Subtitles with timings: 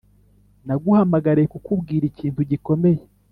[0.65, 3.01] naguhamagariye kukubwira ikintu gikomeye